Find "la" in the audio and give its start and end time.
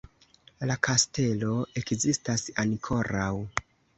0.69-0.77